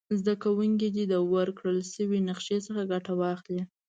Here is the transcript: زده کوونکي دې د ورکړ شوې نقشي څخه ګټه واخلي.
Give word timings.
زده 0.19 0.33
کوونکي 0.43 0.87
دې 0.95 1.03
د 1.13 1.15
ورکړ 1.33 1.73
شوې 1.93 2.19
نقشي 2.29 2.57
څخه 2.67 2.81
ګټه 2.91 3.13
واخلي. 3.21 3.61